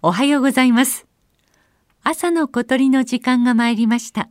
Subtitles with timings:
[0.00, 1.08] おはようございます。
[2.04, 4.28] 朝の小鳥の時間が参りました。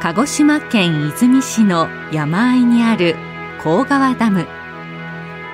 [0.00, 3.14] 鹿児島県出水市の山あいにある
[3.62, 4.48] 甲川ダム。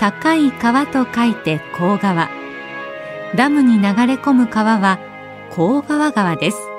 [0.00, 2.30] 高い川と書いて甲川。
[3.36, 4.98] ダムに流れ込む川は
[5.50, 6.77] 甲川川です。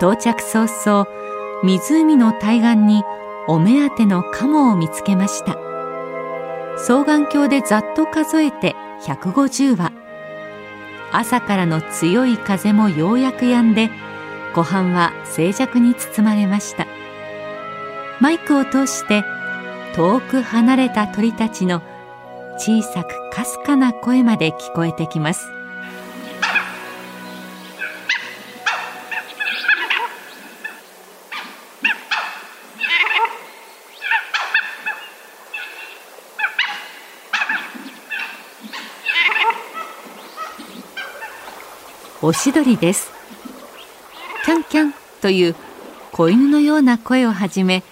[0.00, 1.06] 到着早々
[1.62, 3.04] 湖の対岸に
[3.46, 5.58] お目当てのカモを見つけました。
[6.76, 9.92] 双眼鏡でざっと数えて150羽。
[11.12, 13.90] 朝からの強い風もようやく止んで
[14.54, 16.86] 湖畔は静寂に包まれました。
[18.20, 19.24] マイクを通して
[19.94, 21.82] 遠く離れた鳥たちの
[22.56, 25.59] 小さくかすかな声まで聞こえてきます。
[42.22, 43.10] オシドリです。
[44.44, 45.54] キャンキャンという
[46.12, 47.82] 子犬のような声をはじめ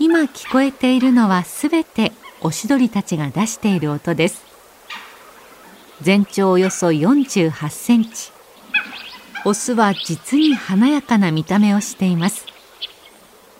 [0.00, 2.10] 今聞こえているのはすべて
[2.40, 4.42] オシドリたちが出している音です。
[6.00, 8.32] 全長およそ48センチ。
[9.44, 12.46] オスは実に華やかな見た目をしています。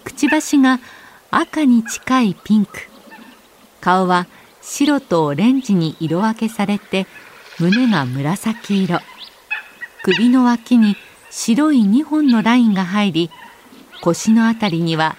[0.03, 0.81] くちばしが
[1.31, 2.81] 赤に近いピンク。
[3.81, 4.27] 顔は
[4.61, 7.06] 白とオレンジに色分けされて
[7.61, 9.00] 胸が紫色。
[10.03, 10.97] 首の脇に
[11.29, 13.31] 白い2本のラインが入り
[14.01, 15.17] 腰のあたりには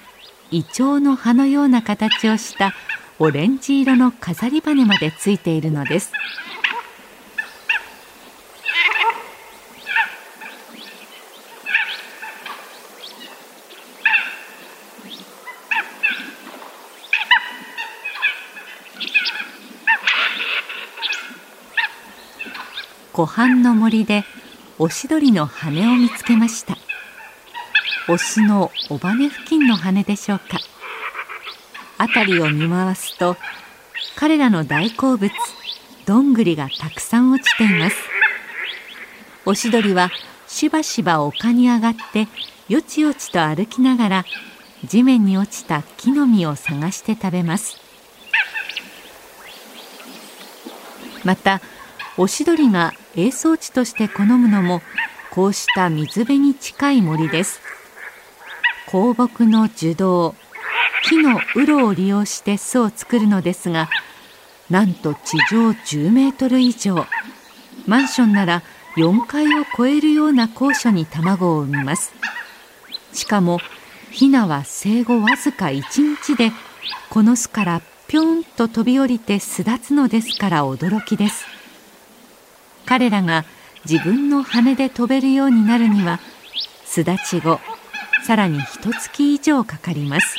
[0.49, 2.73] イチョウの葉のような形をした
[3.19, 6.11] オレンジ色の飾り羽までついているのです。
[23.13, 24.23] 湖畔の森で
[24.79, 26.77] オシドリの羽を見つけました。
[28.07, 30.59] オスの尾羽付近の羽でしょうか。
[31.97, 33.37] 辺りを見回すと
[34.15, 35.31] 彼らの大好物
[36.05, 37.97] どんぐりがたくさん落ちています。
[39.45, 40.09] オシドリは
[40.47, 42.27] しばしば丘に上がって
[42.67, 44.25] よちよちと歩きながら
[44.83, 47.77] 地面に落ちた木の実を探して食べます。
[51.23, 51.61] また
[52.17, 54.81] オシドリが営巣地として好むのも
[55.31, 57.59] こうした水辺に近い森です。
[58.91, 60.35] 香木の樹洞
[61.03, 63.89] 木の鱗を利用して巣を作るのですが
[64.69, 67.05] なんと地上10メートル以上。
[67.87, 68.63] マンションなら
[68.95, 72.13] 4階を超えるような高所に卵を産みます。
[73.13, 73.59] しかも
[74.11, 76.51] ヒナは生後わずか1日で
[77.09, 81.50] この巣からぴょんと飛び降りて巣立つのですから驚きです。
[82.91, 83.45] 彼らが
[83.89, 86.19] 自分の羽で飛べるようになるには
[86.83, 87.61] 巣立ち後
[88.25, 90.35] さらに一月以上かかります。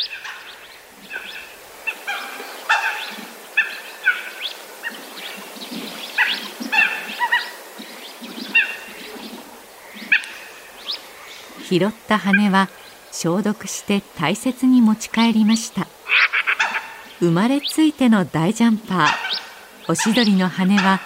[11.71, 12.69] 拾った羽は
[13.13, 15.87] 消毒して大切に持ち帰りました。
[17.19, 19.09] 生まれついての大ジャンパー。
[19.89, 21.01] オシドリの羽は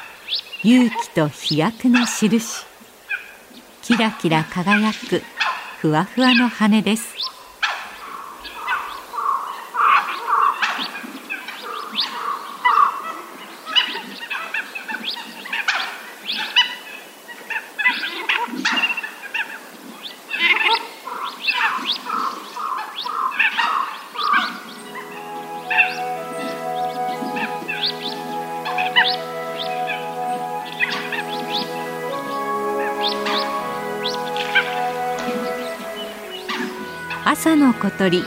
[0.65, 2.65] 勇気と飛躍の印。
[3.83, 5.23] キラキラ輝く
[5.81, 7.15] ふわふわの羽です。
[37.25, 38.19] 朝の小鳥。
[38.19, 38.27] 今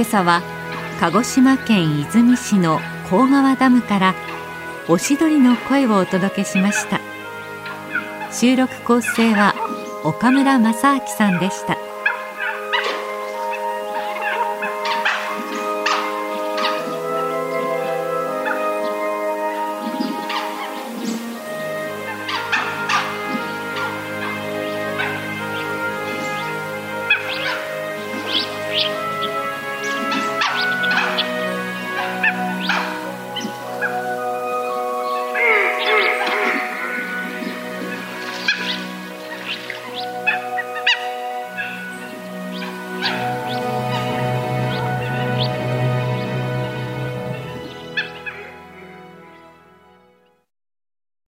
[0.00, 0.42] 朝は
[0.98, 4.14] 鹿児島県出水市の甲川ダムから
[4.88, 7.00] おしどりの声をお届けしました。
[8.32, 9.54] 収録構成は
[10.04, 11.78] 岡村正明さんでした。